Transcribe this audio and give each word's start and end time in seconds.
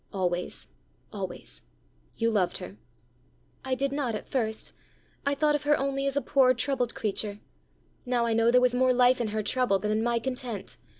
"Always; 0.11 0.67
always: 1.13 1.61
you 2.15 2.31
loved 2.31 2.57
her." 2.57 2.77
"I 3.63 3.75
did 3.75 3.91
not 3.91 4.15
at 4.15 4.27
first; 4.27 4.73
I 5.27 5.35
thought 5.35 5.53
of 5.53 5.61
her 5.61 5.77
only 5.77 6.07
as 6.07 6.17
a 6.17 6.23
poor 6.23 6.55
troubled 6.55 6.95
creature! 6.95 7.37
Now 8.03 8.25
I 8.25 8.33
know 8.33 8.49
there 8.49 8.59
was 8.61 8.73
more 8.73 8.93
life 8.93 9.21
in 9.21 9.27
her 9.27 9.43
trouble 9.43 9.77
than 9.77 9.91
in 9.91 10.01
my 10.01 10.17
content. 10.17 10.77